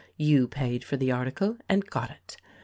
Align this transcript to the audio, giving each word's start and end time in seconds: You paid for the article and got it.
You 0.17 0.47
paid 0.47 0.83
for 0.83 0.97
the 0.97 1.11
article 1.11 1.57
and 1.69 1.87
got 1.87 2.09
it. 2.09 2.35